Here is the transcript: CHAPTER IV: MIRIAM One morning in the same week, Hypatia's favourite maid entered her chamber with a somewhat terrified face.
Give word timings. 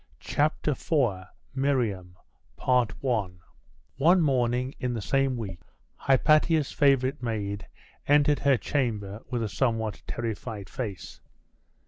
CHAPTER 0.19 0.71
IV: 0.71 1.25
MIRIAM 1.53 2.17
One 2.65 3.37
morning 4.19 4.73
in 4.79 4.95
the 4.95 4.99
same 5.03 5.37
week, 5.37 5.59
Hypatia's 5.95 6.71
favourite 6.71 7.21
maid 7.21 7.67
entered 8.07 8.39
her 8.39 8.57
chamber 8.57 9.21
with 9.29 9.43
a 9.43 9.47
somewhat 9.47 10.01
terrified 10.07 10.71
face. 10.71 11.21